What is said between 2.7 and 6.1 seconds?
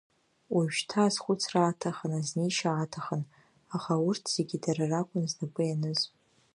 аҭахын, аха урҭ зегьы дара ракәын знапы ианыз…